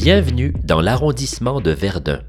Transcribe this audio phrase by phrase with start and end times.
[0.00, 2.20] Bienvenue dans l'arrondissement de Verdun.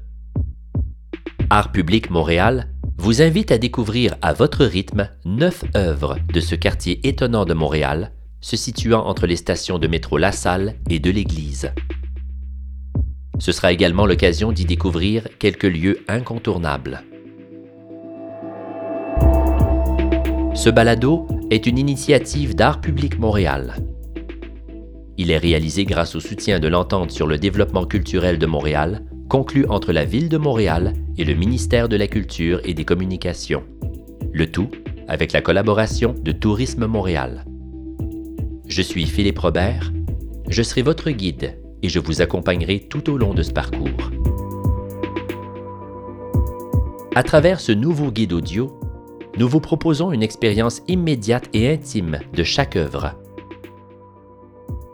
[1.50, 2.66] Art public Montréal
[2.98, 8.10] vous invite à découvrir à votre rythme neuf œuvres de ce quartier étonnant de Montréal,
[8.40, 11.70] se situant entre les stations de métro La Salle et de l'Église.
[13.38, 17.04] Ce sera également l'occasion d'y découvrir quelques lieux incontournables.
[20.56, 23.76] Ce balado est une initiative d'Art public Montréal.
[25.20, 29.66] Il est réalisé grâce au soutien de l'entente sur le développement culturel de Montréal, conclue
[29.68, 33.62] entre la Ville de Montréal et le ministère de la Culture et des Communications.
[34.32, 34.70] Le tout
[35.08, 37.44] avec la collaboration de Tourisme Montréal.
[38.66, 39.92] Je suis Philippe Robert,
[40.48, 44.10] je serai votre guide et je vous accompagnerai tout au long de ce parcours.
[47.14, 48.80] À travers ce nouveau guide audio,
[49.36, 53.19] nous vous proposons une expérience immédiate et intime de chaque œuvre.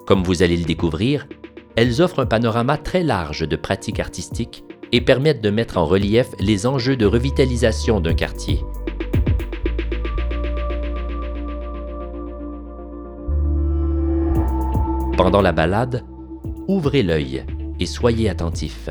[0.06, 1.26] Comme vous allez le découvrir,
[1.74, 6.28] elles offrent un panorama très large de pratiques artistiques et permettent de mettre en relief
[6.38, 8.60] les enjeux de revitalisation d'un quartier.
[15.16, 16.04] Pendant la balade,
[16.68, 17.44] ouvrez l'œil
[17.80, 18.90] et soyez attentifs.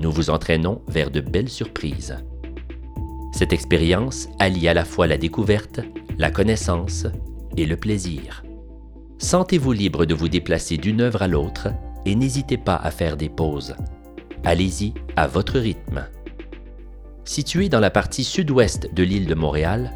[0.00, 2.16] Nous vous entraînons vers de belles surprises.
[3.32, 5.80] Cette expérience allie à la fois la découverte,
[6.16, 7.06] la connaissance
[7.58, 8.42] et le plaisir.
[9.22, 11.68] Sentez-vous libre de vous déplacer d'une œuvre à l'autre
[12.04, 13.76] et n'hésitez pas à faire des pauses.
[14.42, 16.08] Allez-y à votre rythme.
[17.24, 19.92] Situé dans la partie sud-ouest de l'île de Montréal,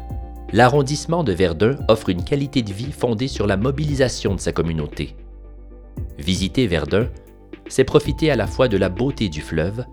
[0.53, 5.13] l'arrondissement de Verdun offre une qualité de vie fondée sur la mobilisation de sa communauté.
[6.17, 7.09] Visiter Verdun,
[7.67, 9.83] c'est profiter à la fois de la beauté du fleuve,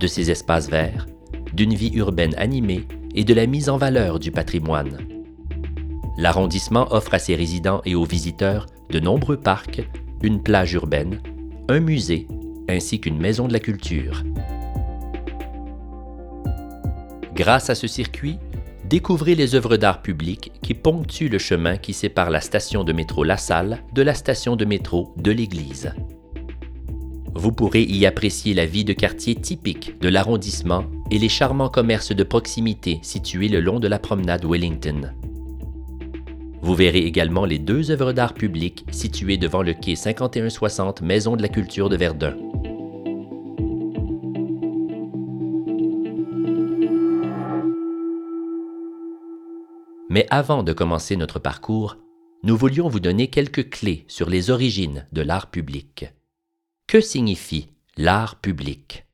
[0.00, 1.06] de ses espaces verts,
[1.52, 4.98] d'une vie urbaine animée et de la mise en valeur du patrimoine.
[6.18, 9.82] L'arrondissement offre à ses résidents et aux visiteurs de nombreux parcs,
[10.22, 11.20] une plage urbaine,
[11.68, 12.26] un musée
[12.68, 14.22] ainsi qu'une maison de la culture.
[17.34, 18.38] Grâce à ce circuit,
[18.84, 23.24] découvrez les œuvres d'art public qui ponctuent le chemin qui sépare la station de métro
[23.24, 25.92] La Salle de la station de métro de l'Église.
[27.34, 32.14] Vous pourrez y apprécier la vie de quartier typique de l'arrondissement et les charmants commerces
[32.14, 35.14] de proximité situés le long de la promenade Wellington.
[36.62, 41.42] Vous verrez également les deux œuvres d'art public situées devant le quai 5160 Maison de
[41.42, 42.36] la Culture de Verdun.
[50.10, 51.96] Mais avant de commencer notre parcours,
[52.42, 56.06] nous voulions vous donner quelques clés sur les origines de l'art public.
[56.86, 59.06] Que signifie l'art public?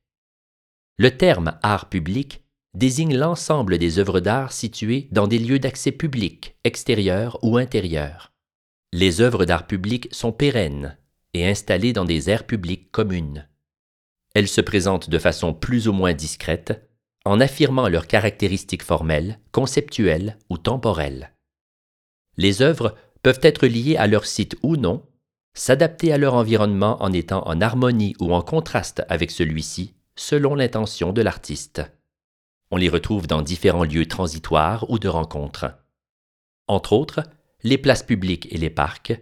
[0.99, 2.43] Le terme art public
[2.77, 8.35] désigne l'ensemble des œuvres d'art situées dans des lieux d'accès public, extérieurs ou intérieurs.
[8.93, 10.99] Les œuvres d'art public sont pérennes
[11.33, 13.49] et installées dans des aires publiques communes.
[14.35, 16.87] Elles se présentent de façon plus ou moins discrète,
[17.25, 21.33] en affirmant leurs caractéristiques formelles, conceptuelles ou temporelles.
[22.37, 25.03] Les œuvres peuvent être liées à leur site ou non,
[25.55, 31.15] s'adapter à leur environnement en étant en harmonie ou en contraste avec celui-ci, selon l'intention
[31.15, 31.83] de l'artiste.
[32.71, 35.67] On les retrouve dans différents lieux transitoires ou de rencontres.
[36.67, 37.23] Entre autres,
[37.63, 39.13] les places publiques et les parcs,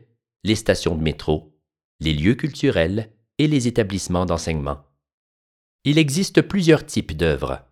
[0.44, 1.54] les stations de métro,
[2.00, 4.84] les lieux culturels et les établissements d'enseignement.
[5.84, 7.62] Il existe plusieurs types d'œuvres.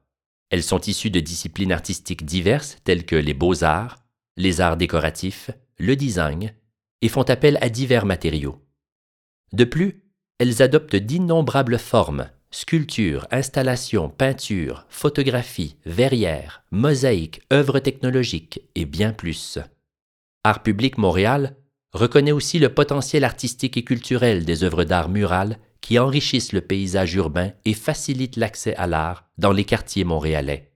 [0.50, 4.04] Elles sont issues de disciplines artistiques diverses telles que les beaux-arts,
[4.36, 6.52] les arts décoratifs, le design,
[7.00, 8.62] et font appel à divers matériaux.
[9.52, 10.04] De plus,
[10.38, 19.58] elles adoptent d'innombrables formes, sculptures, installations, peintures, photographies, verrières, mosaïques, œuvres technologiques et bien plus.
[20.44, 21.56] Art public Montréal
[21.92, 27.14] reconnaît aussi le potentiel artistique et culturel des œuvres d'art murales qui enrichissent le paysage
[27.14, 30.72] urbain et facilitent l'accès à l'art dans les quartiers montréalais.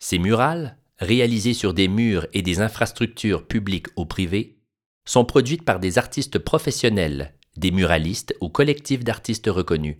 [0.00, 4.58] Ces murales, réalisées sur des murs et des infrastructures publiques ou privées,
[5.04, 9.96] sont produites par des artistes professionnels, des muralistes ou collectifs d'artistes reconnus.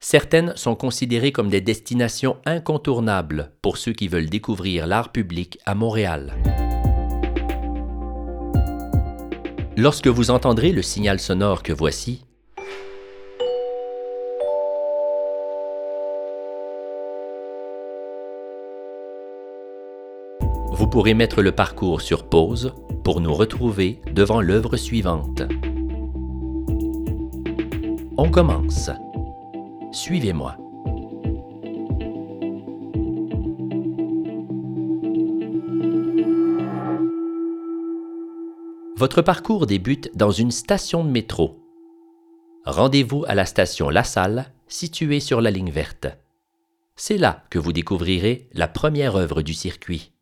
[0.00, 5.74] Certaines sont considérées comme des destinations incontournables pour ceux qui veulent découvrir l'art public à
[5.74, 6.34] Montréal.
[9.76, 12.24] Lorsque vous entendrez le signal sonore que voici,
[20.72, 22.72] vous pourrez mettre le parcours sur pause
[23.02, 25.42] pour nous retrouver devant l'œuvre suivante.
[28.16, 28.90] On commence.
[29.92, 30.56] Suivez-moi.
[38.96, 41.64] Votre parcours débute dans une station de métro.
[42.66, 46.06] rendez-vous à la station La Salle, située sur la ligne verte.
[46.94, 50.12] C'est là que vous découvrirez la première œuvre du circuit.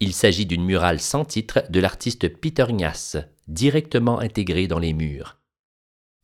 [0.00, 3.16] Il s'agit d'une murale sans titre de l'artiste Peter Gnass,
[3.46, 5.38] directement intégrée dans les murs.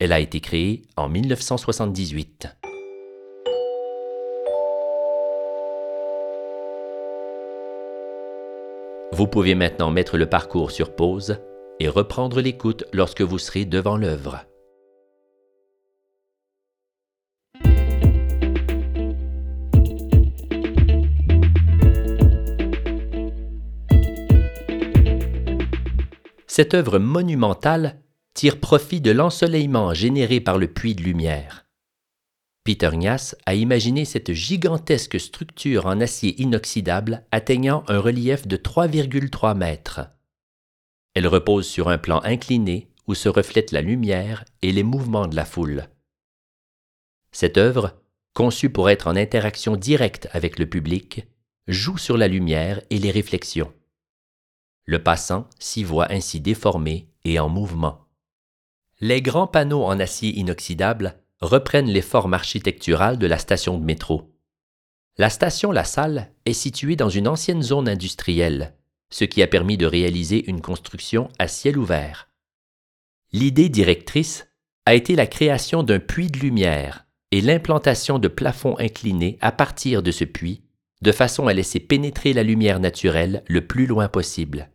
[0.05, 2.49] Elle a été créée en 1978.
[9.13, 11.39] Vous pouvez maintenant mettre le parcours sur pause
[11.79, 14.41] et reprendre l'écoute lorsque vous serez devant l'œuvre.
[26.49, 28.03] Cette œuvre monumentale
[28.35, 31.67] tire profit de l'ensoleillement généré par le puits de lumière.
[32.65, 39.57] Peter Gnass a imaginé cette gigantesque structure en acier inoxydable atteignant un relief de 3,3
[39.57, 40.01] mètres.
[41.15, 45.35] Elle repose sur un plan incliné où se reflètent la lumière et les mouvements de
[45.35, 45.89] la foule.
[47.33, 48.01] Cette œuvre,
[48.33, 51.27] conçue pour être en interaction directe avec le public,
[51.67, 53.73] joue sur la lumière et les réflexions.
[54.85, 58.02] Le passant s'y voit ainsi déformé et en mouvement.
[59.05, 64.33] Les grands panneaux en acier inoxydable reprennent les formes architecturales de la station de métro.
[65.19, 68.77] La station La Salle est située dans une ancienne zone industrielle,
[69.11, 72.29] ce qui a permis de réaliser une construction à ciel ouvert.
[73.33, 74.47] L'idée directrice
[74.87, 80.05] a été la création d'un puits de lumière et l'implantation de plafonds inclinés à partir
[80.05, 80.63] de ce puits,
[81.01, 84.71] de façon à laisser pénétrer la lumière naturelle le plus loin possible.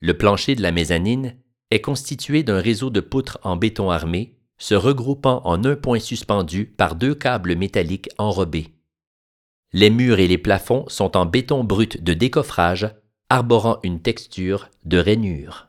[0.00, 1.36] Le plancher de la mezzanine
[1.74, 6.66] est constitué d'un réseau de poutres en béton armé se regroupant en un point suspendu
[6.66, 8.72] par deux câbles métalliques enrobés.
[9.72, 12.94] Les murs et les plafonds sont en béton brut de décoffrage,
[13.28, 15.68] arborant une texture de rainure.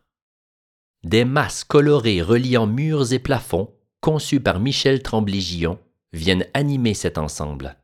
[1.03, 5.79] Des masses colorées reliant murs et plafonds, conçues par Michel Tremblay-Gillon,
[6.13, 7.77] viennent animer cet ensemble.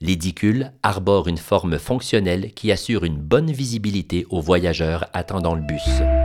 [0.00, 6.19] L'édicule arbore une forme fonctionnelle qui assure une bonne visibilité aux voyageurs attendant le bus.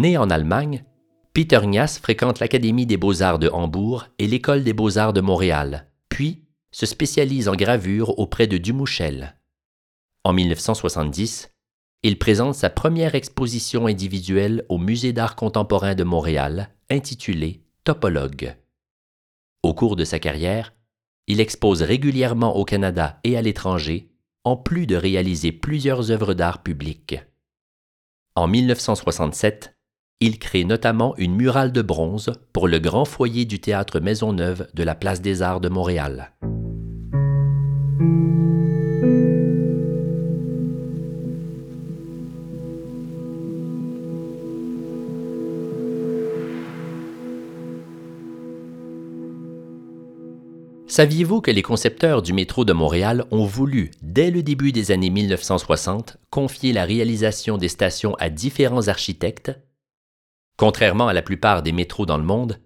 [0.00, 0.82] Né en Allemagne,
[1.34, 6.46] Peter Gnass fréquente l'Académie des beaux-arts de Hambourg et l'École des beaux-arts de Montréal, puis
[6.70, 9.36] se spécialise en gravure auprès de Dumouchel.
[10.24, 11.50] En 1970,
[12.02, 18.56] il présente sa première exposition individuelle au Musée d'art contemporain de Montréal, intitulée Topologue.
[19.62, 20.72] Au cours de sa carrière,
[21.26, 24.08] il expose régulièrement au Canada et à l'étranger,
[24.44, 27.20] en plus de réaliser plusieurs œuvres d'art publiques.
[28.34, 29.76] En 1967,
[30.20, 34.82] il crée notamment une murale de bronze pour le grand foyer du théâtre Maisonneuve de
[34.82, 36.32] la Place des Arts de Montréal.
[50.86, 55.08] Saviez-vous que les concepteurs du métro de Montréal ont voulu, dès le début des années
[55.08, 59.52] 1960, confier la réalisation des stations à différents architectes
[60.60, 62.60] Contrairement à la plupart des métros dans le monde,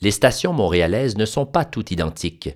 [0.00, 2.48] les stations montréalaises ne sont pas toutes identiques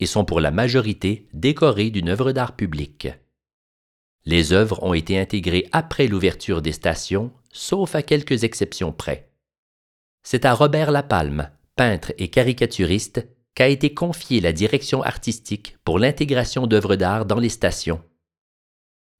[0.00, 3.06] et sont pour la majorité décorées d'une œuvre d'art public.
[4.24, 9.30] Les œuvres ont été intégrées après l'ouverture des stations, sauf à quelques exceptions près.
[10.24, 13.24] C'est à Robert Lapalme, peintre et caricaturiste,
[13.54, 18.02] qu'a été confiée la direction artistique pour l'intégration d'œuvres d'art dans les stations.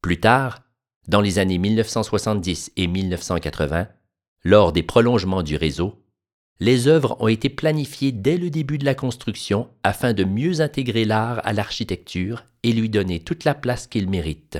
[0.00, 0.64] Plus tard,
[1.06, 3.86] dans les années 1970 et 1980,
[4.44, 6.02] lors des prolongements du réseau,
[6.60, 11.04] les œuvres ont été planifiées dès le début de la construction afin de mieux intégrer
[11.04, 14.58] l'art à l'architecture et lui donner toute la place qu'il mérite.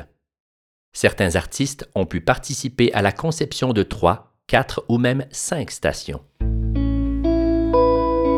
[0.93, 6.23] Certains artistes ont pu participer à la conception de trois, quatre ou même cinq stations.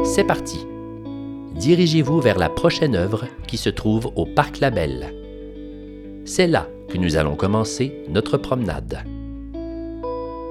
[0.05, 0.67] C'est parti.
[1.57, 5.15] Dirigez-vous vers la prochaine œuvre qui se trouve au Parc Label.
[6.25, 9.05] C'est là que nous allons commencer notre promenade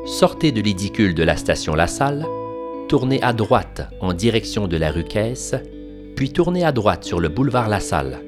[0.05, 2.25] sortez de l'édicule de la station La Salle,
[2.89, 5.55] tournez à droite en direction de la rue Caisse,
[6.15, 8.19] puis tournez à droite sur le boulevard La Salle.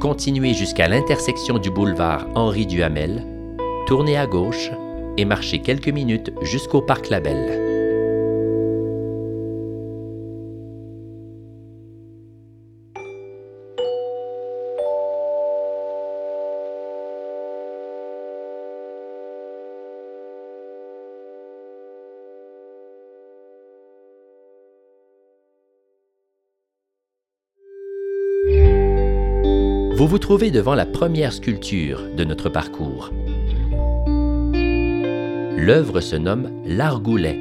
[0.00, 3.26] Continuez jusqu'à l'intersection du boulevard Henri Duhamel,
[3.86, 4.70] tournez à gauche
[5.16, 7.69] et marchez quelques minutes jusqu'au parc Labelle.
[30.10, 33.12] Vous trouvez devant la première sculpture de notre parcours.
[35.56, 37.38] L'œuvre se nomme L'Argoulet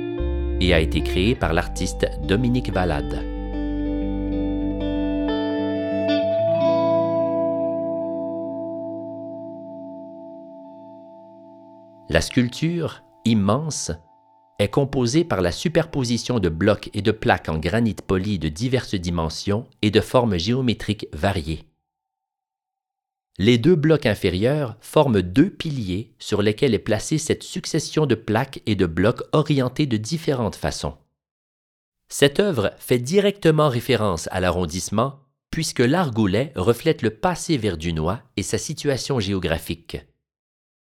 [0.61, 3.25] et a été créée par l'artiste Dominique Valade.
[12.09, 13.91] La sculpture, immense,
[14.59, 18.93] est composée par la superposition de blocs et de plaques en granit poli de diverses
[18.93, 21.68] dimensions et de formes géométriques variées.
[23.41, 28.61] Les deux blocs inférieurs forment deux piliers sur lesquels est placée cette succession de plaques
[28.65, 30.97] et de blocs orientés de différentes façons.
[32.09, 38.57] Cette œuvre fait directement référence à l'arrondissement puisque l'argoulet reflète le passé verdunois et sa
[38.57, 39.97] situation géographique.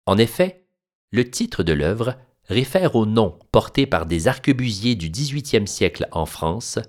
[0.07, 0.65] En effet,
[1.11, 6.25] le titre de l'œuvre réfère au nom porté par des arquebusiers du XVIIIe siècle en
[6.25, 6.79] France,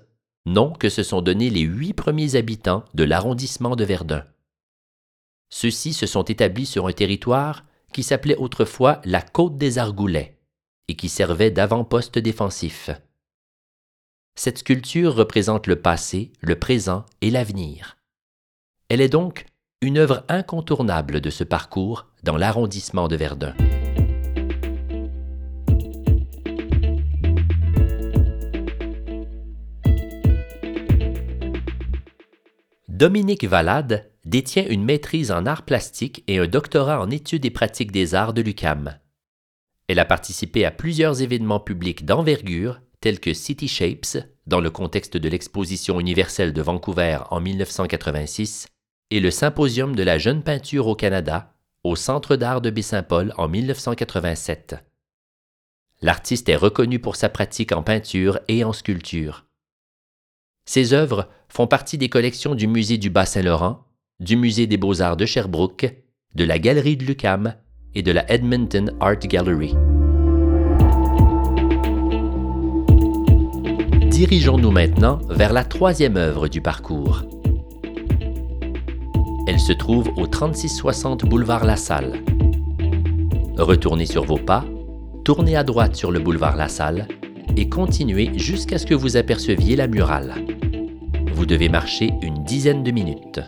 [0.47, 4.25] nom que se sont donnés les huit premiers habitants de l'arrondissement de Verdun.
[5.53, 10.39] Ceux-ci se sont établis sur un territoire qui s'appelait autrefois la Côte des Argoulets
[10.87, 12.89] et qui servait d'avant-poste défensif.
[14.35, 17.97] Cette sculpture représente le passé, le présent et l'avenir.
[18.87, 19.45] Elle est donc
[19.81, 23.53] une œuvre incontournable de ce parcours dans l'arrondissement de Verdun.
[32.87, 37.91] Dominique Valade détient une maîtrise en arts plastiques et un doctorat en études et pratiques
[37.91, 38.97] des arts de l'UCAM.
[39.87, 45.17] Elle a participé à plusieurs événements publics d'envergure tels que City Shapes, dans le contexte
[45.17, 48.67] de l'exposition universelle de Vancouver en 1986,
[49.09, 53.47] et le Symposium de la jeune peinture au Canada, au Centre d'art de Baie-Saint-Paul en
[53.47, 54.75] 1987.
[56.01, 59.45] L'artiste est reconnu pour sa pratique en peinture et en sculpture.
[60.65, 63.83] Ses œuvres font partie des collections du Musée du Bas-Saint-Laurent,
[64.21, 65.95] du Musée des Beaux-Arts de Sherbrooke,
[66.35, 67.55] de la Galerie de Lucam
[67.95, 69.75] et de la Edmonton Art Gallery.
[74.11, 77.23] Dirigeons-nous maintenant vers la troisième œuvre du parcours.
[79.47, 82.21] Elle se trouve au 3660 boulevard La Salle.
[83.57, 84.63] Retournez sur vos pas,
[85.25, 87.07] tournez à droite sur le boulevard La Salle
[87.57, 90.35] et continuez jusqu'à ce que vous aperceviez la murale.
[91.33, 93.41] Vous devez marcher une dizaine de minutes.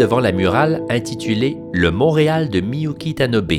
[0.00, 3.52] Devant la murale intitulée Le Montréal de Miyuki Tanobe,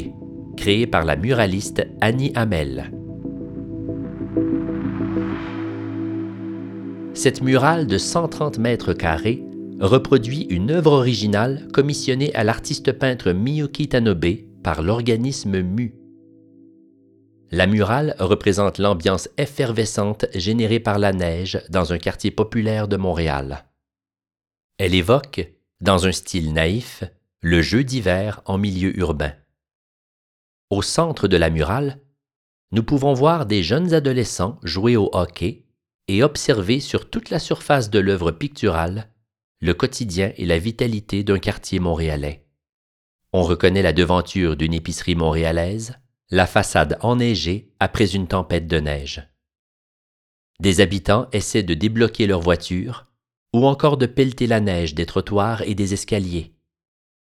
[0.58, 2.92] créée par la muraliste Annie Hamel.
[7.14, 9.44] Cette murale de 130 mètres carrés
[9.80, 15.94] reproduit une œuvre originale commissionnée à l'artiste peintre Miyuki Tanobe par l'organisme MU.
[17.52, 23.66] La murale représente l'ambiance effervescente générée par la neige dans un quartier populaire de Montréal.
[24.80, 27.04] Elle évoque, dans un style naïf,
[27.42, 29.34] le jeu d'hiver en milieu urbain.
[30.70, 32.00] Au centre de la murale,
[32.72, 35.66] nous pouvons voir des jeunes adolescents jouer au hockey
[36.08, 39.10] et observer sur toute la surface de l'œuvre picturale
[39.62, 42.48] le quotidien et la vitalité d'un quartier montréalais.
[43.32, 46.00] On reconnaît la devanture d'une épicerie montréalaise,
[46.32, 49.28] la façade enneigée après une tempête de neige.
[50.60, 53.11] Des habitants essaient de débloquer leur voiture
[53.54, 56.54] ou encore de pelleter la neige des trottoirs et des escaliers.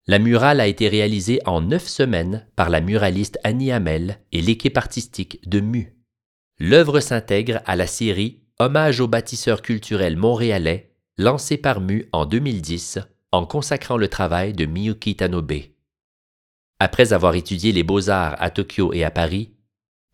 [0.07, 4.77] La murale a été réalisée en neuf semaines par la muraliste Annie Hamel et l'équipe
[4.77, 5.95] artistique de MU.
[6.59, 12.99] L'œuvre s'intègre à la série Hommage aux bâtisseurs culturels montréalais, lancée par MU en 2010
[13.31, 15.53] en consacrant le travail de Miyuki Tanobe.
[16.79, 19.53] Après avoir étudié les beaux-arts à Tokyo et à Paris,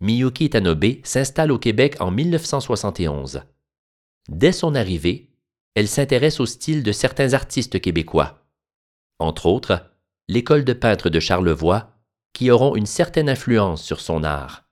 [0.02, 3.44] Miyuki Tanobe s'installe au Québec en 1971.
[4.28, 5.33] Dès son arrivée,
[5.76, 8.46] elle s'intéresse au style de certains artistes québécois.
[9.20, 9.92] Entre autres,
[10.28, 11.92] l'école de peintres de Charlevoix,
[12.34, 14.66] qui auront une certaine influence sur son art.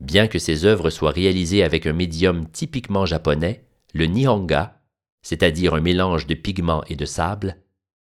[0.00, 4.82] Bien que ses œuvres soient réalisées avec un médium typiquement japonais, le nihonga,
[5.22, 7.56] c'est-à-dire un mélange de pigments et de sable,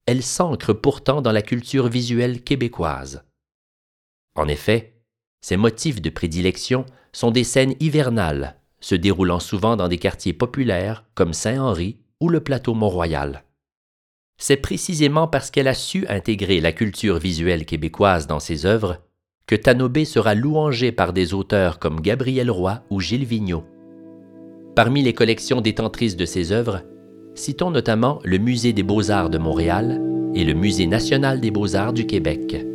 [0.06, 3.24] elle s'ancre pourtant dans la culture visuelle québécoise.
[4.36, 5.02] En effet,
[5.42, 11.06] ses motifs de prédilection sont des scènes hivernales se déroulant souvent dans des quartiers populaires
[11.16, 13.44] comme Saint-Henri ou le plateau Mont-Royal.
[14.38, 18.98] C'est précisément parce qu'elle a su intégrer la culture visuelle québécoise dans ses œuvres
[19.48, 23.66] que Tanobé sera louangé par des auteurs comme Gabriel Roy ou Gilles Vigneault.
[24.76, 26.84] Parmi les collections détentrices de ses œuvres,
[27.36, 30.00] citons notamment le Musée des beaux-arts de Montréal
[30.36, 32.69] et le Musée national des beaux-arts du Québec.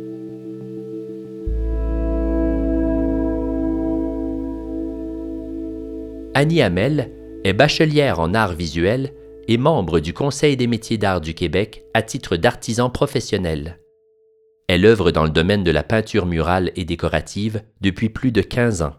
[6.37, 7.13] Annie Hamel
[7.45, 9.13] est bachelière en arts visuels
[9.47, 13.79] et membre du Conseil des métiers d'art du Québec à titre d'artisan professionnel.
[14.67, 18.81] Elle œuvre dans le domaine de la peinture murale et décorative depuis plus de 15
[18.81, 18.97] ans.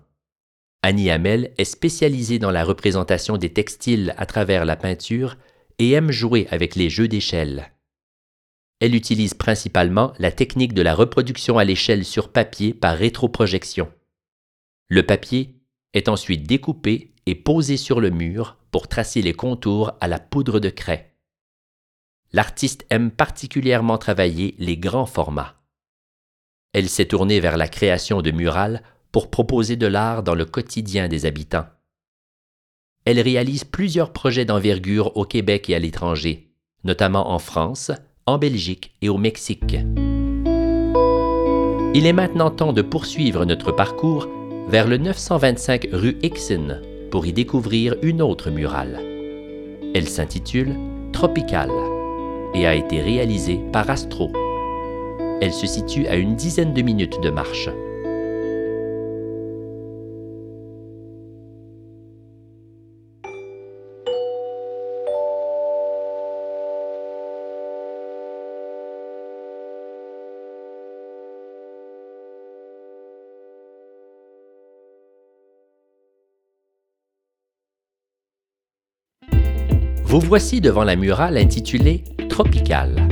[0.80, 5.36] Annie Hamel est spécialisée dans la représentation des textiles à travers la peinture
[5.78, 7.70] et aime jouer avec les jeux d'échelle.
[8.80, 13.92] Elle utilise principalement la technique de la reproduction à l'échelle sur papier par rétroprojection.
[14.88, 15.56] Le papier
[15.92, 20.60] est ensuite découpé et posé sur le mur pour tracer les contours à la poudre
[20.60, 21.12] de craie.
[22.32, 25.54] L'artiste aime particulièrement travailler les grands formats.
[26.72, 31.08] Elle s'est tournée vers la création de murales pour proposer de l'art dans le quotidien
[31.08, 31.66] des habitants.
[33.04, 36.50] Elle réalise plusieurs projets d'envergure au Québec et à l'étranger,
[36.84, 37.92] notamment en France,
[38.26, 39.76] en Belgique et au Mexique.
[41.94, 44.28] Il est maintenant temps de poursuivre notre parcours
[44.68, 49.00] vers le 925 rue Ixon pour y découvrir une autre murale.
[49.94, 50.74] Elle s'intitule
[51.12, 51.70] Tropical
[52.54, 54.30] et a été réalisée par Astro.
[55.40, 57.68] Elle se situe à une dizaine de minutes de marche.
[80.16, 83.06] Vous voici devant la murale intitulée Tropical.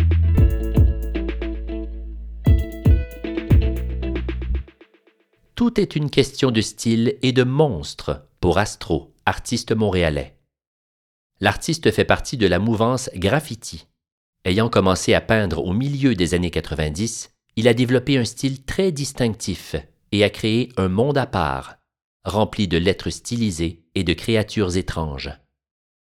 [5.55, 10.38] Tout est une question de style et de monstre pour Astro, artiste montréalais.
[11.40, 13.87] L'artiste fait partie de la mouvance graffiti.
[14.47, 18.93] Ayant commencé à peindre au milieu des années 90, il a développé un style très
[18.93, 19.77] distinctif
[20.11, 21.77] et a créé un monde à part,
[22.25, 25.38] rempli de lettres stylisées et de créatures étranges.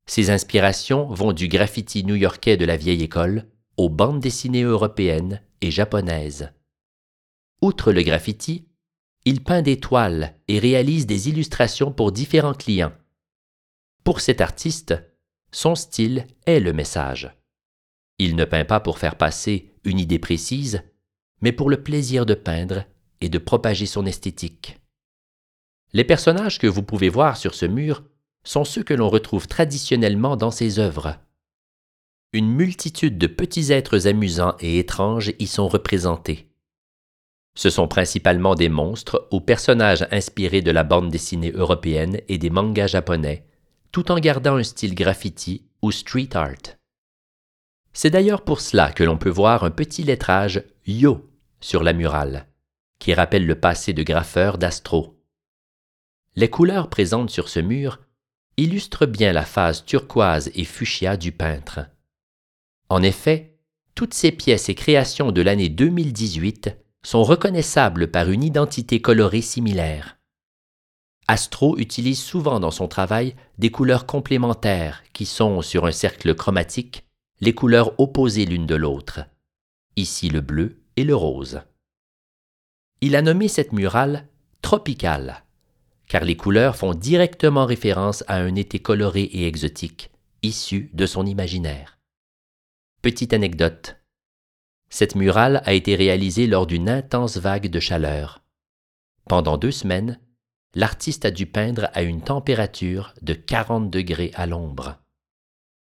[0.05, 5.71] Ses inspirations vont du graffiti new-yorkais de la vieille école aux bandes dessinées européennes et
[5.71, 6.51] japonaises.
[7.61, 8.67] Outre le graffiti,
[9.25, 12.93] il peint des toiles et réalise des illustrations pour différents clients.
[14.03, 14.95] Pour cet artiste,
[15.51, 17.31] son style est le message.
[18.19, 20.83] Il ne peint pas pour faire passer une idée précise,
[21.41, 22.83] mais pour le plaisir de peindre
[23.21, 24.77] et de propager son esthétique.
[25.93, 28.03] Les personnages que vous pouvez voir sur ce mur
[28.43, 31.17] sont ceux que l'on retrouve traditionnellement dans ses œuvres.
[32.33, 36.49] Une multitude de petits êtres amusants et étranges y sont représentés.
[37.55, 42.49] Ce sont principalement des monstres ou personnages inspirés de la bande dessinée européenne et des
[42.49, 43.45] mangas japonais,
[43.91, 46.77] tout en gardant un style graffiti ou street art.
[47.93, 51.29] C'est d'ailleurs pour cela que l'on peut voir un petit lettrage Yo
[51.61, 52.47] sur la murale,
[52.97, 55.19] qui rappelle le passé de graffeur d'Astro.
[56.35, 57.99] Les couleurs présentes sur ce mur
[58.57, 61.87] illustre bien la phase turquoise et fuchsia du peintre.
[62.89, 63.57] En effet,
[63.95, 70.17] toutes ces pièces et créations de l'année 2018 sont reconnaissables par une identité colorée similaire.
[71.27, 77.05] Astro utilise souvent dans son travail des couleurs complémentaires qui sont, sur un cercle chromatique,
[77.39, 79.21] les couleurs opposées l'une de l'autre,
[79.95, 81.61] ici le bleu et le rose.
[83.01, 84.27] Il a nommé cette murale
[84.61, 85.43] Tropicale
[86.13, 90.11] car les couleurs font directement référence à un été coloré et exotique,
[90.43, 91.97] issu de son imaginaire.
[93.01, 93.95] Petite anecdote.
[94.91, 98.43] Cette murale a été réalisée lors d'une intense vague de chaleur.
[99.27, 100.19] Pendant deux semaines,
[100.75, 104.99] l'artiste a dû peindre à une température de 40 degrés à l'ombre.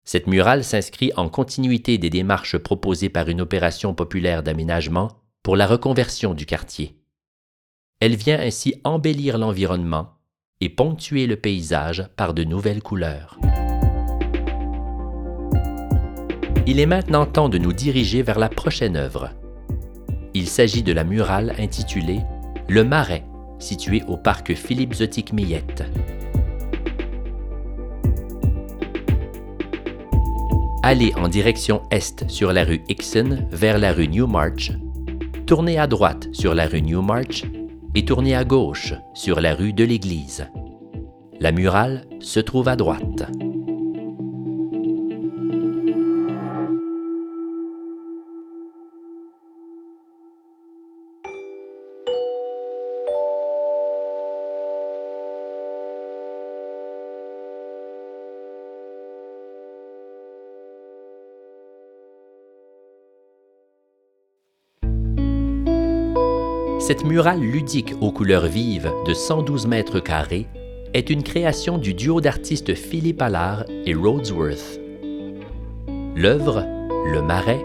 [0.03, 5.67] Cette murale s'inscrit en continuité des démarches proposées par une opération populaire d'aménagement pour la
[5.67, 7.01] reconversion du quartier.
[8.01, 10.16] Elle vient ainsi embellir l'environnement
[10.59, 13.39] et ponctuer le paysage par de nouvelles couleurs.
[16.65, 19.29] Il est maintenant temps de nous diriger vers la prochaine œuvre.
[20.33, 22.21] Il s'agit de la murale intitulée
[22.67, 23.23] Le Marais,
[23.59, 25.83] située au parc Philippe Zotique Millette.
[30.83, 34.71] Allez en direction est sur la rue Ixon vers la rue Newmarch.
[35.45, 37.45] Tournez à droite sur la rue Newmarch
[37.97, 40.47] et tournez à gauche sur la rue de l'Église.
[41.39, 43.23] La murale se trouve à droite.
[66.87, 70.47] Cette murale ludique aux couleurs vives de 112 mètres carrés
[70.93, 74.79] est une création du duo d'artistes Philippe Allard et Rhodesworth.
[76.15, 76.65] L'œuvre,
[77.11, 77.61] Le Marais,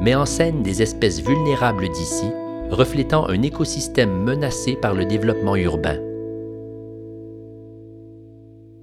[0.00, 2.32] met en scène des espèces vulnérables d'ici,
[2.70, 6.00] reflétant un écosystème menacé par le développement urbain.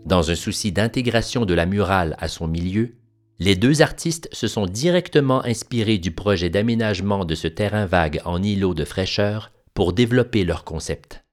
[0.05, 2.95] Dans un souci d'intégration de la murale à son milieu,
[3.39, 8.41] les deux artistes se sont directement inspirés du projet d'aménagement de ce terrain vague en
[8.41, 11.23] îlot de fraîcheur pour développer leur concept.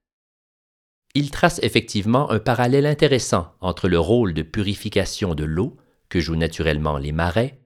[1.14, 5.78] Ils tracent effectivement un parallèle intéressant entre le rôle de purification de l'eau,
[6.09, 7.61] que jouent naturellement les marais,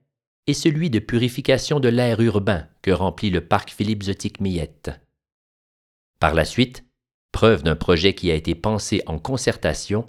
[0.45, 4.91] et celui de purification de l'air urbain que remplit le parc Philippe Zotique Millette.
[6.19, 6.85] Par la suite,
[7.31, 10.05] preuve d'un projet qui a été pensé en concertation,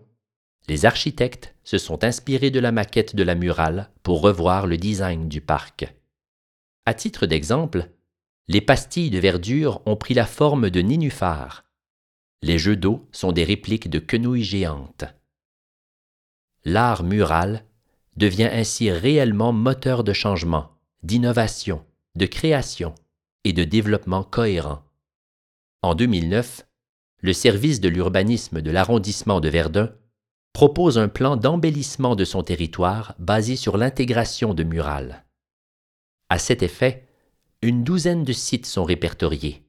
[0.69, 5.29] les architectes se sont inspirés de la maquette de la murale pour revoir le design
[5.29, 5.93] du parc.
[6.87, 7.91] À titre d'exemple,
[8.49, 11.65] les pastilles de verdure ont pris la forme de nénuphars.
[12.43, 15.05] Les jeux d'eau sont des répliques de quenouilles géantes.
[16.65, 17.65] L'art mural
[18.17, 20.71] devient ainsi réellement moteur de changement,
[21.03, 21.85] d'innovation,
[22.15, 22.95] de création
[23.45, 24.83] et de développement cohérent.
[25.83, 26.67] En 2009,
[27.21, 29.93] le service de l'urbanisme de l'arrondissement de Verdun
[30.53, 35.25] propose un plan d'embellissement de son territoire basé sur l'intégration de murales.
[36.29, 37.08] À cet effet,
[37.63, 39.65] une douzaine de sites sont répertoriés.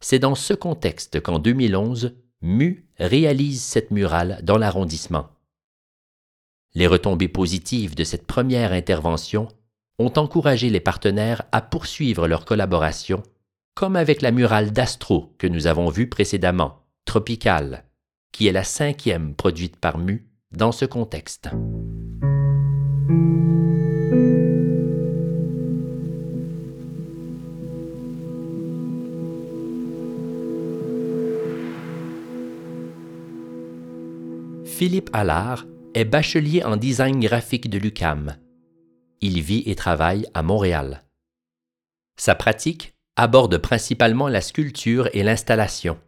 [0.00, 5.28] C'est dans ce contexte qu'en 2011, MU réalise cette murale dans l'arrondissement.
[6.74, 9.48] Les retombées positives de cette première intervention
[9.98, 13.22] ont encouragé les partenaires à poursuivre leur collaboration,
[13.74, 17.84] comme avec la murale d'Astro que nous avons vue précédemment, Tropicale,
[18.32, 21.50] qui est la cinquième produite par Mu dans ce contexte.
[34.76, 38.36] Philippe Allard est bachelier en design graphique de l'UCAM.
[39.22, 41.02] Il vit et travaille à Montréal.
[42.18, 45.98] Sa pratique aborde principalement la sculpture et l'installation.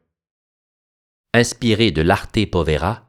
[1.32, 3.08] Inspiré de l'arte povera,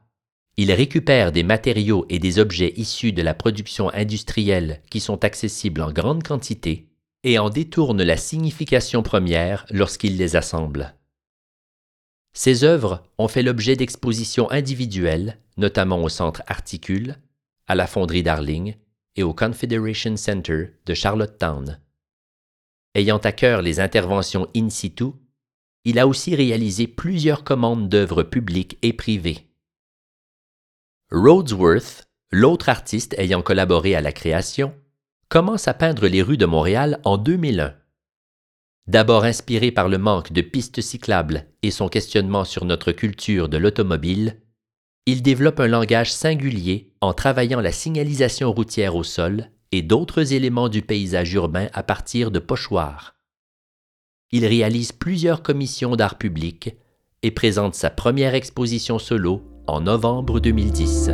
[0.56, 5.82] il récupère des matériaux et des objets issus de la production industrielle qui sont accessibles
[5.82, 6.88] en grande quantité
[7.26, 10.96] et en détourne la signification première lorsqu'il les assemble.
[12.34, 17.18] Ses œuvres ont fait l'objet d'expositions individuelles, notamment au Centre Articule,
[17.68, 18.76] à la Fonderie Darling
[19.16, 21.80] et au Confederation Center de Charlottetown.
[22.96, 25.12] Ayant à cœur les interventions in situ,
[25.86, 29.48] il a aussi réalisé plusieurs commandes d'œuvres publiques et privées.
[31.12, 34.74] Rhodesworth, l'autre artiste ayant collaboré à la création,
[35.30, 37.76] commence à peindre les rues de Montréal en 2001.
[38.90, 43.58] D'abord inspiré par le manque de pistes cyclables et son questionnement sur notre culture de
[43.58, 44.42] l'automobile,
[45.06, 50.70] il développe un langage singulier en travaillant la signalisation routière au sol et d'autres éléments
[50.70, 53.14] du paysage urbain à partir de pochoirs.
[54.32, 56.76] Il réalise plusieurs commissions d'art public
[57.22, 61.12] et présente sa première exposition solo en novembre 2010.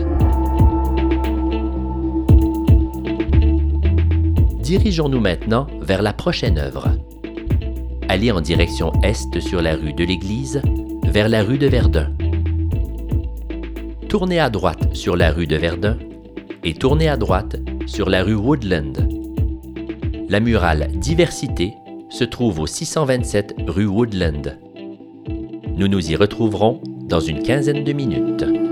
[4.61, 6.97] Dirigeons-nous maintenant vers la prochaine œuvre
[8.09, 10.61] allez en direction est sur la rue de l'Église,
[11.03, 12.11] vers la rue de Verdun.
[14.09, 15.97] Tournez à droite sur la rue de Verdun
[16.63, 19.07] et tournez à droite sur la rue Woodland.
[20.29, 21.73] La murale Diversité
[22.09, 24.57] se trouve au 627 rue Woodland.
[25.75, 28.64] Nous nous y retrouverons dans une quinzaine de minutes.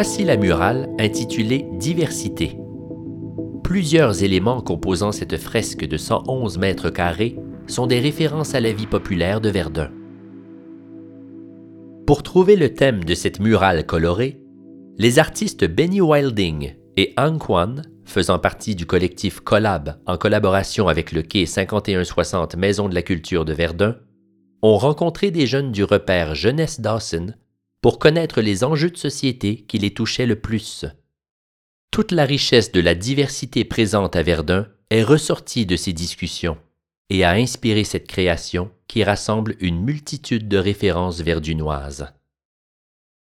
[0.00, 2.56] Voici la murale intitulée Diversité.
[3.64, 8.86] Plusieurs éléments composant cette fresque de 111 mètres carrés sont des références à la vie
[8.86, 9.90] populaire de Verdun.
[12.06, 14.40] Pour trouver le thème de cette murale colorée,
[14.98, 21.10] les artistes Benny Wilding et Ang Kwan, faisant partie du collectif Collab en collaboration avec
[21.10, 23.96] le quai 5160 Maison de la Culture de Verdun,
[24.62, 27.34] ont rencontré des jeunes du repère Jeunesse Dawson
[27.80, 30.84] pour connaître les enjeux de société qui les touchaient le plus.
[31.90, 36.58] Toute la richesse de la diversité présente à Verdun est ressortie de ces discussions
[37.10, 42.12] et a inspiré cette création qui rassemble une multitude de références verdunoises.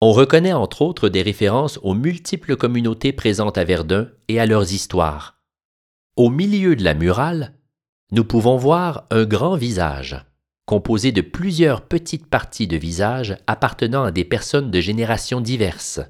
[0.01, 4.73] On reconnaît entre autres des références aux multiples communautés présentes à Verdun et à leurs
[4.73, 5.43] histoires.
[6.17, 7.55] Au milieu de la murale,
[8.13, 10.25] nous pouvons voir un grand visage,
[10.69, 16.01] composé de plusieurs petites parties de visage appartenant à des personnes de générations diverses.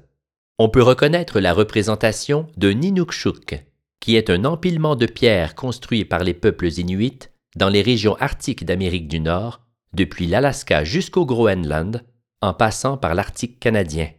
[0.57, 3.65] On peut reconnaître la représentation de Ninukshuk,
[4.01, 7.19] qui est un empilement de pierres construit par les peuples inuits
[7.55, 9.61] dans les régions arctiques d'Amérique du Nord,
[9.93, 12.03] depuis l'Alaska jusqu'au Groenland,
[12.41, 14.09] en passant par l'Arctique canadien.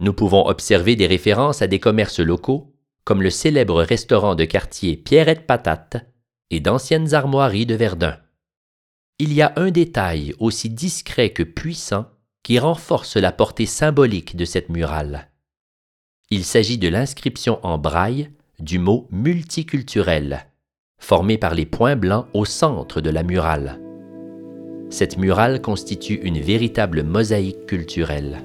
[0.00, 4.96] Nous pouvons observer des références à des commerces locaux, comme le célèbre restaurant de quartier
[4.96, 6.04] Pierrette Patate
[6.50, 8.18] et d'anciennes armoiries de Verdun.
[9.20, 12.06] Il y a un détail aussi discret que puissant
[12.44, 15.28] qui renforce la portée symbolique de cette murale.
[16.30, 20.46] Il s'agit de l'inscription en braille du mot multiculturel,
[20.98, 23.80] formé par les points blancs au centre de la murale.
[24.88, 28.44] Cette murale constitue une véritable mosaïque culturelle.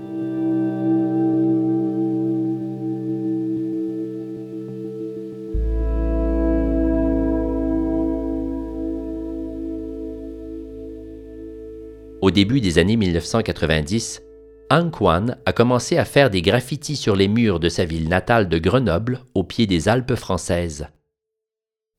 [12.33, 14.21] Début des années 1990,
[14.69, 18.49] Ang Kwan a commencé à faire des graffitis sur les murs de sa ville natale
[18.49, 20.87] de Grenoble, au pied des Alpes françaises.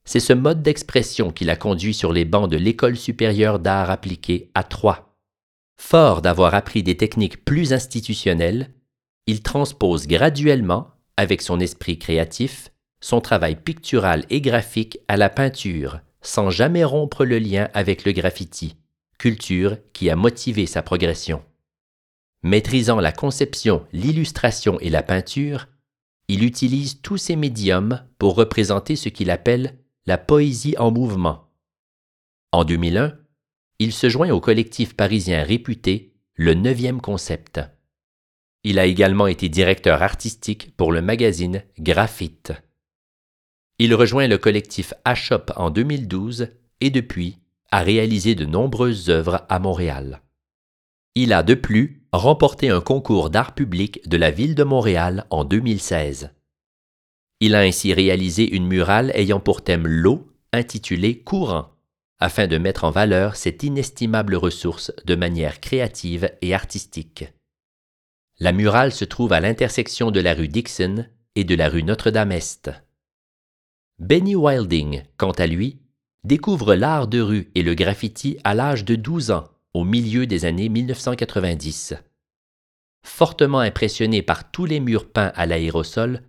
[0.05, 4.51] C'est ce mode d'expression qui l'a conduit sur les bancs de l'École supérieure d'art appliqué
[4.55, 5.15] à Troyes.
[5.81, 8.71] Fort d'avoir appris des techniques plus institutionnelles,
[9.27, 12.71] il transpose graduellement, avec son esprit créatif,
[13.01, 18.13] son travail pictural et graphique à la peinture, sans jamais rompre le lien avec le
[18.13, 18.77] graffiti
[19.19, 21.43] culture qui a motivé sa progression.
[22.43, 25.69] Maîtrisant la conception, l'illustration et la peinture,
[26.29, 31.51] il utilise tous ces médiums pour représenter ce qu'il appelle la poésie en mouvement.
[32.53, 33.17] En 2001,
[33.79, 37.61] il se joint au collectif parisien réputé Le Neuvième Concept.
[38.63, 42.53] Il a également été directeur artistique pour le magazine Graphite.
[43.79, 46.49] Il rejoint le collectif Ashop en 2012
[46.81, 47.39] et depuis,
[47.75, 50.23] a réalisé de nombreuses œuvres à Montréal.
[51.17, 55.45] Il a de plus remporté un concours d'art public de la ville de Montréal en
[55.45, 56.31] 2016.
[57.41, 61.73] Il a ainsi réalisé une murale ayant pour thème l'eau, intitulée Courant,
[62.21, 67.25] afin de mettre en valeur cette inestimable ressource de manière créative et artistique.
[68.39, 72.71] La murale se trouve à l'intersection de la rue Dixon et de la rue Notre-Dame-Est.
[73.99, 75.81] Benny Wilding, quant à lui,
[76.25, 80.45] découvre l'art de rue et le graffiti à l'âge de 12 ans, au milieu des
[80.45, 81.95] années 1990.
[83.05, 86.23] Fortement impressionné par tous les murs peints à l'aérosol,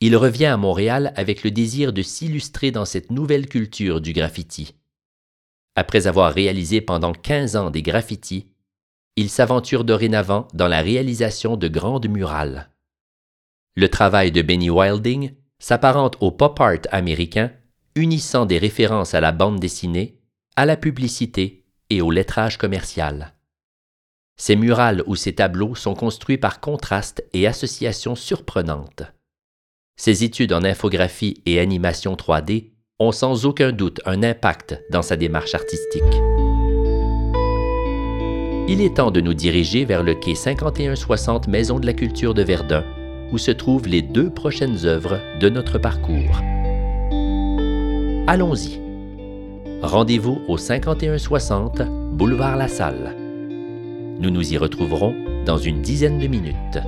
[0.00, 4.74] il revient à Montréal avec le désir de s'illustrer dans cette nouvelle culture du graffiti.
[5.74, 8.46] Après avoir réalisé pendant 15 ans des graffitis,
[9.16, 12.70] il s'aventure dorénavant dans la réalisation de grandes murales.
[13.74, 17.50] Le travail de Benny Wilding s'apparente au pop art américain
[17.96, 20.20] unissant des références à la bande dessinée,
[20.54, 23.32] à la publicité et au lettrage commercial.
[24.36, 29.02] Ces murales ou ces tableaux sont construits par contraste et association surprenantes.
[29.96, 35.16] Ses études en infographie et animation 3D ont sans aucun doute un impact dans sa
[35.16, 36.02] démarche artistique.
[38.68, 42.42] Il est temps de nous diriger vers le quai 5160 Maison de la Culture de
[42.42, 42.84] Verdun,
[43.32, 46.42] où se trouvent les deux prochaines œuvres de notre parcours.
[48.28, 48.80] Allons-y.
[49.82, 53.14] Rendez-vous au 5160 Boulevard La Salle.
[54.18, 56.78] Nous nous y retrouverons dans une dizaine de minutes.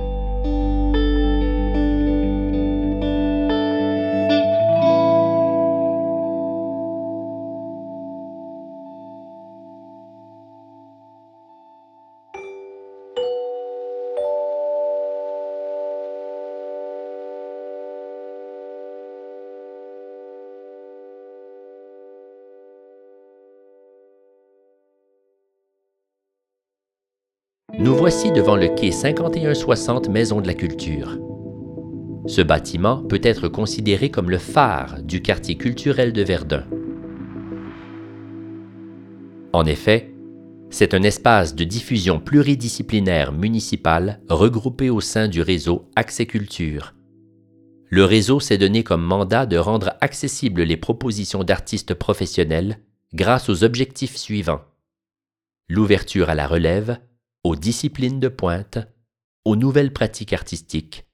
[27.99, 31.17] Voici devant le quai 5160 Maison de la Culture.
[32.27, 36.63] Ce bâtiment peut être considéré comme le phare du quartier culturel de Verdun.
[39.51, 40.13] En effet,
[40.69, 46.93] c'est un espace de diffusion pluridisciplinaire municipal regroupé au sein du réseau Accès Culture.
[47.89, 52.79] Le réseau s'est donné comme mandat de rendre accessibles les propositions d'artistes professionnels
[53.13, 54.61] grâce aux objectifs suivants.
[55.67, 56.97] L'ouverture à la relève,
[57.43, 58.79] aux disciplines de pointe,
[59.45, 61.05] aux nouvelles pratiques artistiques,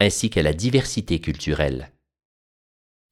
[0.00, 1.92] ainsi qu'à la diversité culturelle.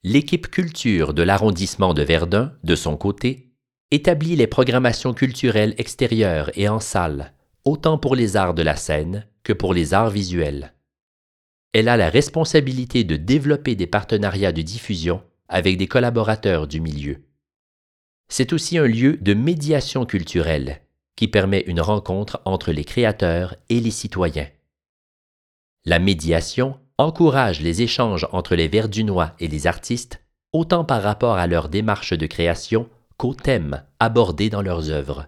[0.04, 3.52] L'équipe culture de l'arrondissement de Verdun, de son côté,
[3.90, 9.26] établit les programmations culturelles extérieures et en salle, autant pour les arts de la scène
[9.42, 10.74] que pour les arts visuels.
[11.72, 17.22] Elle a la responsabilité de développer des partenariats de diffusion avec des collaborateurs du milieu.
[18.28, 20.82] C'est aussi un lieu de médiation culturelle
[21.16, 24.48] qui permet une rencontre entre les créateurs et les citoyens.
[25.85, 30.22] La médiation encourage les échanges entre les Verdunois et les artistes,
[30.53, 35.27] autant par rapport à leur démarche de création qu'aux thèmes abordés dans leurs œuvres.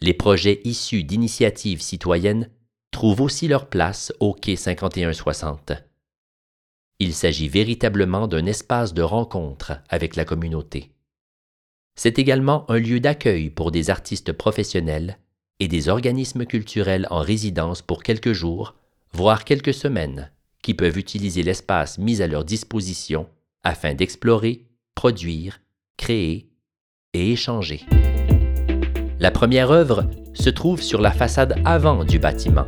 [0.00, 2.50] Les projets issus d'initiatives citoyennes
[2.90, 5.72] trouvent aussi leur place au quai 5160.
[6.98, 10.92] Il s'agit véritablement d'un espace de rencontre avec la communauté.
[11.94, 15.18] C'est également un lieu d'accueil pour des artistes professionnels
[15.58, 18.74] et des organismes culturels en résidence pour quelques jours,
[19.12, 20.30] voire quelques semaines,
[20.62, 23.28] qui peuvent utiliser l'espace mis à leur disposition
[23.62, 25.60] afin d'explorer, produire,
[25.96, 26.50] créer
[27.12, 27.84] et échanger.
[29.18, 32.66] La première œuvre se trouve sur la façade avant du bâtiment.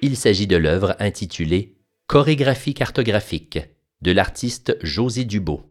[0.00, 3.58] Il s'agit de l'œuvre intitulée Chorégraphie cartographique
[4.04, 5.62] de l'artiste José Dubo.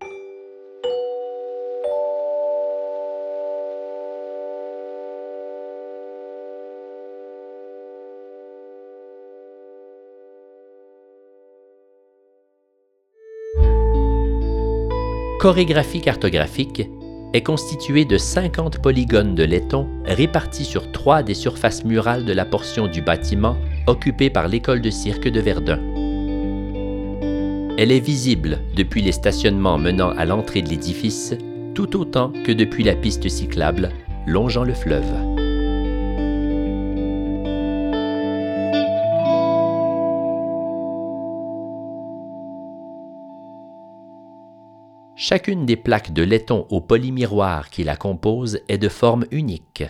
[15.39, 16.89] Chorégraphie cartographique
[17.33, 22.45] est constituée de 50 polygones de laiton répartis sur trois des surfaces murales de la
[22.45, 25.92] portion du bâtiment occupée par l'école de cirque de Verdun.
[27.75, 31.33] Elle est visible depuis les stationnements menant à l'entrée de l'édifice,
[31.73, 33.89] tout autant que depuis la piste cyclable
[34.27, 35.03] longeant le fleuve.
[45.15, 49.83] Chacune des plaques de laiton au polymiroir qui la composent est de forme unique,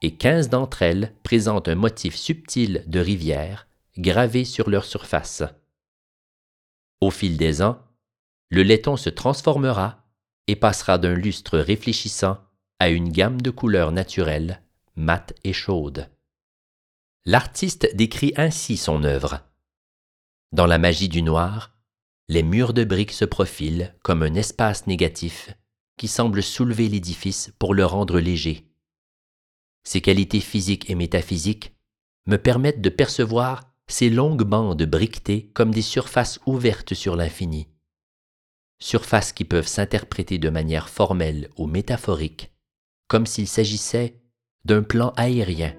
[0.00, 3.66] et 15 d'entre elles présentent un motif subtil de rivière
[3.98, 5.42] gravé sur leur surface.
[7.00, 7.78] Au fil des ans,
[8.50, 10.04] le laiton se transformera
[10.46, 12.38] et passera d'un lustre réfléchissant
[12.78, 14.62] à une gamme de couleurs naturelles,
[14.96, 16.10] mates et chaudes.
[17.24, 19.40] L'artiste décrit ainsi son œuvre.
[20.52, 21.76] Dans la magie du noir,
[22.28, 25.50] les murs de briques se profilent comme un espace négatif
[25.98, 28.66] qui semble soulever l'édifice pour le rendre léger.
[29.84, 31.74] Ses qualités physiques et métaphysiques
[32.26, 37.68] me permettent de percevoir ces longues bandes briquetées comme des surfaces ouvertes sur l'infini.
[38.80, 42.52] Surfaces qui peuvent s'interpréter de manière formelle ou métaphorique,
[43.08, 44.20] comme s'il s'agissait
[44.64, 45.74] d'un plan aérien,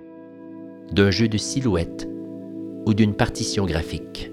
[0.91, 2.08] d'un jeu de silhouettes
[2.86, 4.32] ou d'une partition graphique.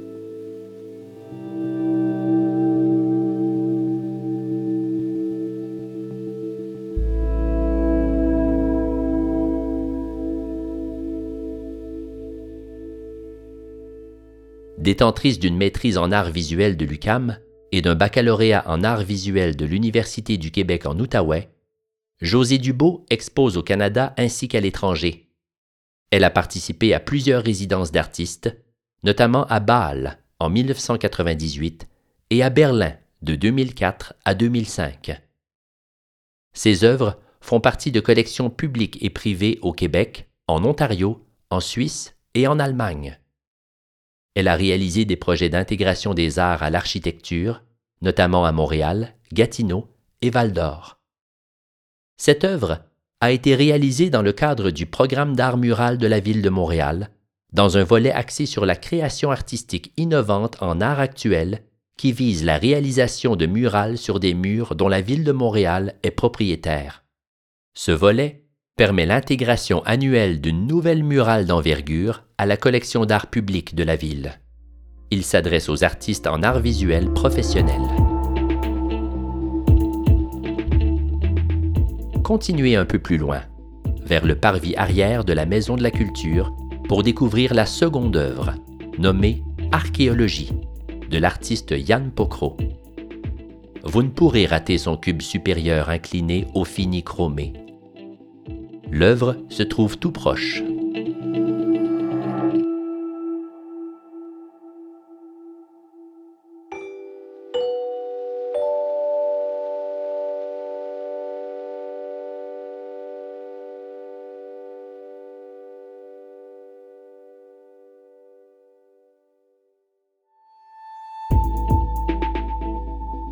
[14.87, 17.40] Détentrice d'une maîtrise en art visuel de l'UCAM
[17.72, 21.51] et d'un baccalauréat en art visuel de l'Université du Québec en Outaouais,
[22.20, 25.29] José Dubo expose au Canada ainsi qu'à l'étranger.
[26.12, 28.57] Elle a participé à plusieurs résidences d'artistes,
[29.03, 31.88] notamment à Bâle en 1998
[32.31, 35.20] et à Berlin de 2004 à 2005.
[36.53, 42.14] Ses œuvres font partie de collections publiques et privées au Québec, en Ontario, en Suisse
[42.35, 43.18] et en Allemagne.
[44.37, 47.62] Elle a réalisé des projets d'intégration des arts à l'architecture,
[48.03, 49.88] notamment à Montréal, Gatineau
[50.20, 51.01] et Val-d'Or.
[52.18, 52.81] Cette œuvre
[53.22, 57.09] a été réalisée dans le cadre du programme d'art mural de la ville de Montréal,
[57.55, 61.62] dans un volet axé sur la création artistique innovante en art actuel
[61.96, 66.11] qui vise la réalisation de murales sur des murs dont la ville de Montréal est
[66.11, 67.05] propriétaire.
[67.72, 68.45] Ce volet
[68.76, 74.38] permet l'intégration annuelle d'une nouvelle murale d'envergure à la collection d'art public de la ville.
[75.11, 77.80] Il s'adresse aux artistes en art visuel professionnels.
[82.22, 83.40] Continuez un peu plus loin,
[84.05, 86.55] vers le parvis arrière de la Maison de la Culture,
[86.86, 88.53] pour découvrir la seconde œuvre,
[88.98, 89.42] nommée
[89.72, 90.53] Archéologie,
[91.09, 92.59] de l'artiste Yann Pocro.
[93.84, 97.55] Vous ne pourrez rater son cube supérieur incliné au fini chromé
[98.91, 100.62] L'œuvre se trouve tout proche.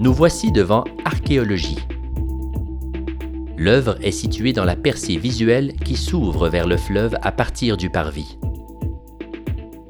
[0.00, 1.78] Nous voici devant archéologie
[3.56, 7.88] L'œuvre est située dans la percée visuelle qui s'ouvre vers le fleuve à partir du
[7.88, 8.36] parvis.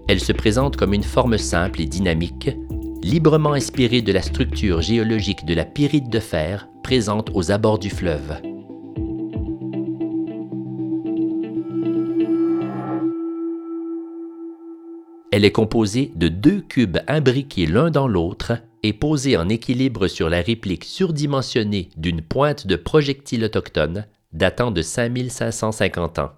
[0.07, 2.51] Elle se présente comme une forme simple et dynamique,
[3.03, 7.89] librement inspirée de la structure géologique de la pyrite de fer présente aux abords du
[7.89, 8.35] fleuve.
[15.33, 18.53] Elle est composée de deux cubes imbriqués l'un dans l'autre
[18.85, 24.83] et posés en équilibre sur la réplique surdimensionnée d'une pointe de projectile autochtone datant de
[24.83, 26.33] 5550 ans.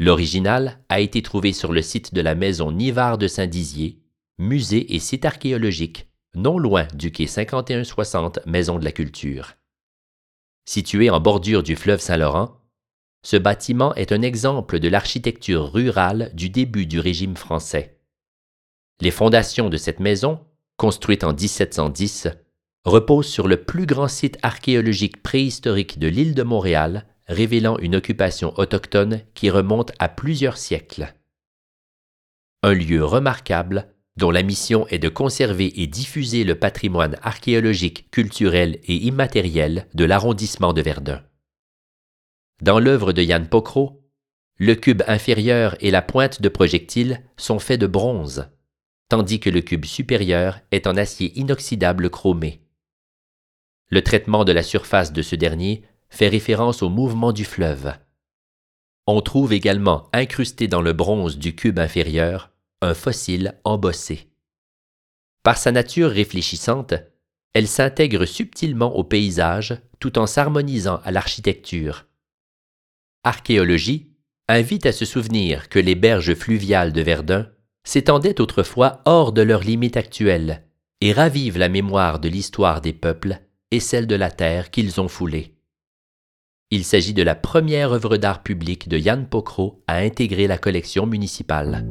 [0.00, 4.00] L'original a été trouvé sur le site de la maison Nivard de Saint-Dizier,
[4.36, 9.54] musée et site archéologique, non loin du quai 5160 Maison de la Culture.
[10.64, 12.56] Situé en bordure du fleuve Saint-Laurent,
[13.22, 18.00] ce bâtiment est un exemple de l'architecture rurale du début du régime français.
[19.00, 20.40] Les fondations de cette maison,
[20.76, 22.28] construite en 1710,
[22.84, 28.52] reposent sur le plus grand site archéologique préhistorique de l'île de Montréal, révélant une occupation
[28.58, 31.14] autochtone qui remonte à plusieurs siècles.
[32.62, 38.78] Un lieu remarquable dont la mission est de conserver et diffuser le patrimoine archéologique, culturel
[38.84, 41.22] et immatériel de l'arrondissement de Verdun.
[42.62, 44.04] Dans l'œuvre de Yann Pocro,
[44.56, 48.46] le cube inférieur et la pointe de projectile sont faits de bronze,
[49.08, 52.62] tandis que le cube supérieur est en acier inoxydable chromé.
[53.90, 57.94] Le traitement de la surface de ce dernier fait référence au mouvement du fleuve.
[59.06, 62.50] On trouve également incrusté dans le bronze du cube inférieur
[62.80, 64.28] un fossile embossé.
[65.42, 66.94] Par sa nature réfléchissante,
[67.52, 72.06] elle s'intègre subtilement au paysage tout en s'harmonisant à l'architecture,
[73.24, 74.10] archéologie
[74.48, 77.50] invite à se souvenir que les berges fluviales de Verdun
[77.84, 80.64] s'étendaient autrefois hors de leurs limites actuelles
[81.00, 83.38] et ravivent la mémoire de l'histoire des peuples
[83.70, 85.54] et celle de la terre qu'ils ont foulée.
[86.70, 91.06] Il s'agit de la première œuvre d'art public de Yann Pocro à intégrer la collection
[91.06, 91.86] municipale.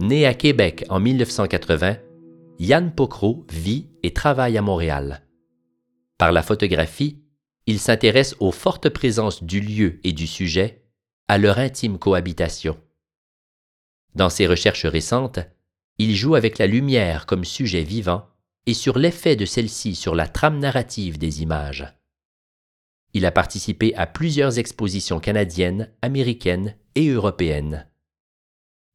[0.00, 1.96] Né à Québec en 1980,
[2.60, 5.24] Yann Pocro vit et travaille à Montréal.
[6.18, 7.22] Par la photographie,
[7.66, 10.84] il s'intéresse aux fortes présences du lieu et du sujet,
[11.28, 12.76] à leur intime cohabitation.
[14.16, 15.38] Dans ses recherches récentes,
[15.98, 18.26] il joue avec la lumière comme sujet vivant
[18.66, 21.86] et sur l'effet de celle-ci sur la trame narrative des images.
[23.14, 27.88] Il a participé à plusieurs expositions canadiennes, américaines et européennes.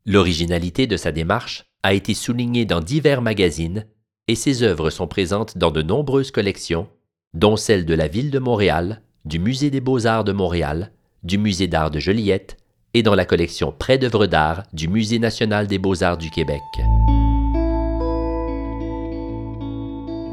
[0.05, 3.86] L'originalité de sa démarche a été soulignée dans divers magazines
[4.30, 6.88] et ses œuvres sont présentes dans de nombreuses collections,
[7.34, 10.92] dont celle de la ville de Montréal, du Musée des beaux-arts de Montréal,
[11.24, 12.58] du Musée d'art de Joliette
[12.94, 16.62] et dans la collection Près d'œuvres d'art du Musée national des beaux-arts du Québec.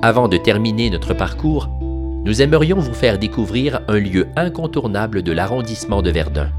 [0.02, 1.68] Avant de terminer notre parcours,
[2.24, 6.50] nous aimerions vous faire découvrir un lieu incontournable de l'arrondissement de Verdun.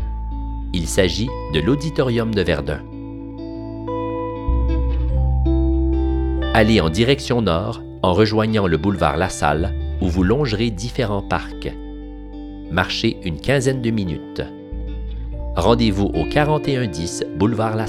[0.74, 2.82] Il s'agit de l'Auditorium de Verdun.
[6.54, 11.72] Allez en direction nord en rejoignant le boulevard La Salle où vous longerez différents parcs.
[12.70, 14.42] Marchez une quinzaine de minutes.
[15.56, 17.88] Rendez-vous au 4110 boulevard La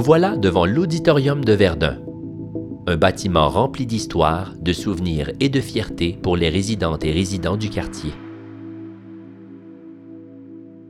[0.00, 2.00] Nous voilà devant l'auditorium de Verdun,
[2.86, 7.68] un bâtiment rempli d'histoire, de souvenirs et de fierté pour les résidentes et résidents du
[7.68, 8.14] quartier.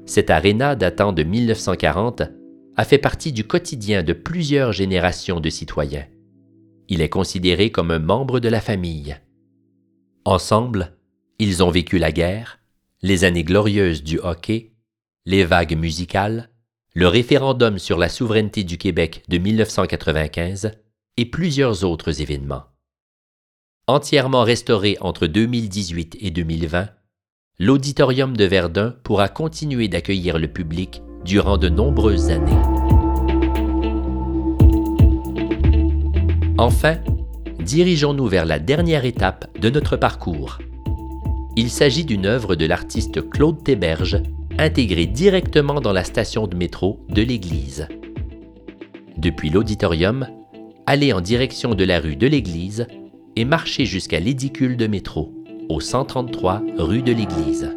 [0.07, 2.23] Cette aréna datant de 1940
[2.77, 6.07] a fait partie du quotidien de plusieurs générations de citoyens.
[6.87, 9.17] Il est considéré comme un membre de la famille.
[10.25, 10.97] Ensemble,
[11.41, 12.61] ils ont vécu la guerre,
[13.03, 14.71] les années glorieuses du hockey,
[15.27, 16.50] les vagues musicales,
[16.95, 20.73] le référendum sur la souveraineté du Québec de 1995
[21.17, 22.65] et plusieurs autres événements.
[23.87, 26.89] Entièrement restauré entre 2018 et 2020,
[27.61, 32.51] l'auditorium de Verdun pourra continuer d'accueillir le public durant de nombreuses années.
[36.59, 36.99] Enfin,
[37.61, 40.59] dirigeons-nous vers la dernière étape de notre parcours.
[41.57, 44.23] Il s'agit d'une œuvre de l'artiste Claude Théberge
[44.59, 47.89] intégré directement dans la station de métro de l'église.
[49.17, 50.29] Depuis l'auditorium,
[50.87, 52.87] allez en direction de la rue de l'église
[53.37, 55.33] et marchez jusqu'à l'édicule de métro,
[55.69, 57.75] au 133 rue de l'église.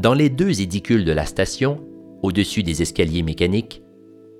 [0.00, 1.86] Dans les deux édicules de la station,
[2.22, 3.82] au-dessus des escaliers mécaniques,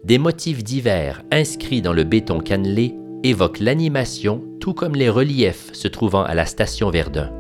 [0.05, 2.95] des motifs divers inscrits dans le béton cannelé
[3.25, 7.31] évoquent l'animation tout comme les reliefs se trouvant à la station Verdun.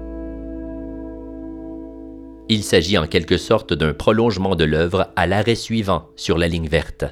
[2.51, 6.68] Il s'agit en quelque sorte d'un prolongement de l'œuvre à l'arrêt suivant sur la ligne
[6.68, 7.07] verte.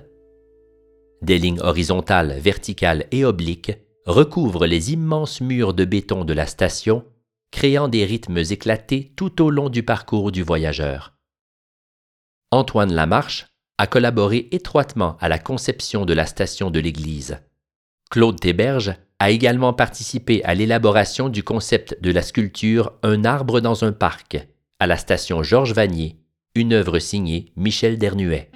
[1.22, 3.72] Des lignes horizontales, verticales et obliques
[4.04, 7.02] recouvrent les immenses murs de béton de la station,
[7.50, 11.14] créant des rythmes éclatés tout au long du parcours du voyageur.
[12.50, 13.46] Antoine Lamarche
[13.78, 17.38] a collaboré étroitement à la conception de la station de l'église.
[18.10, 23.84] Claude Théberge a également participé à l'élaboration du concept de la sculpture Un arbre dans
[23.84, 26.16] un parc, à la station Georges Vanier,
[26.54, 28.50] une œuvre signée Michel Dernuet.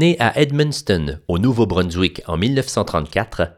[0.00, 3.52] Né à Edmundston, au Nouveau-Brunswick en 1934,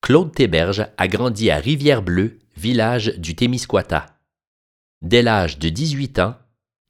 [0.00, 4.06] Claude Théberge a grandi à Rivière-Bleue, village du Témiscouata.
[5.02, 6.36] Dès l'âge de 18 ans,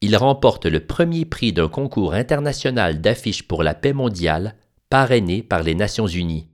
[0.02, 4.56] il remporte le premier prix d'un concours international d'affiches pour la paix mondiale
[4.90, 6.50] parrainé par les Nations Unies.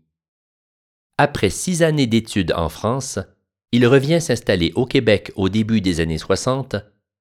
[1.19, 3.19] Après six années d'études en France,
[3.73, 6.77] il revient s'installer au Québec au début des années 60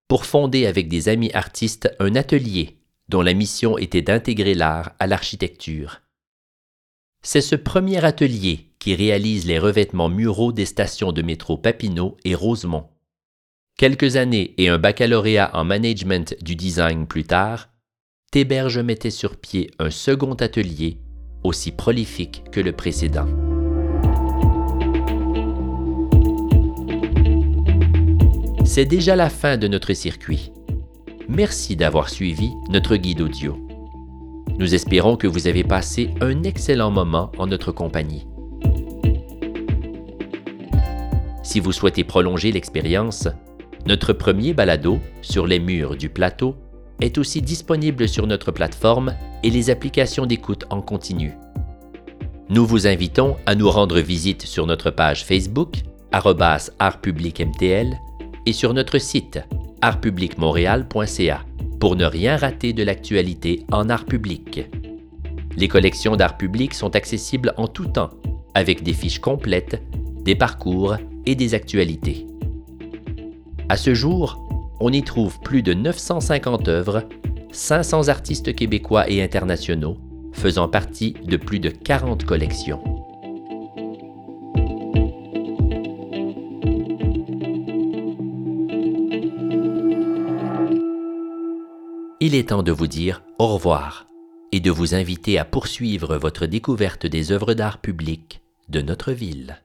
[0.07, 5.07] pour fonder avec des amis artistes un atelier dont la mission était d'intégrer l'art à
[5.07, 6.01] l'architecture.
[7.21, 12.35] C'est ce premier atelier qui réalise les revêtements muraux des stations de métro Papineau et
[12.35, 12.89] Rosemont.
[13.77, 17.69] Quelques années et un baccalauréat en management du design plus tard,
[18.31, 20.97] Théberge mettait sur pied un second atelier
[21.43, 23.27] aussi prolifique que le précédent.
[28.65, 30.51] C'est déjà la fin de notre circuit.
[31.29, 33.57] Merci d'avoir suivi notre guide audio.
[34.59, 38.27] Nous espérons que vous avez passé un excellent moment en notre compagnie.
[41.41, 43.27] Si vous souhaitez prolonger l'expérience,
[43.85, 46.55] notre premier balado sur les murs du plateau
[47.01, 51.33] est aussi disponible sur notre plateforme et les applications d'écoute en continu.
[52.49, 55.77] Nous vous invitons à nous rendre visite sur notre page Facebook,
[56.11, 57.87] artpublicmtl,
[58.45, 59.39] et sur notre site,
[59.83, 61.45] artpublicmontréal.ca,
[61.77, 64.65] pour ne rien rater de l'actualité en art public.
[65.57, 68.11] Les collections d'art public sont accessibles en tout temps,
[68.53, 69.83] avec des fiches complètes,
[70.23, 72.25] des parcours et des actualités.
[73.67, 74.47] À ce jour,
[74.79, 77.03] on y trouve plus de 950 œuvres,
[77.51, 79.97] 500 artistes québécois et internationaux,
[80.31, 82.81] faisant partie de plus de 40 collections.
[92.25, 94.07] Il est temps de vous dire au revoir
[94.53, 99.61] et de vous inviter à poursuivre votre découverte des œuvres d'art public de notre ville.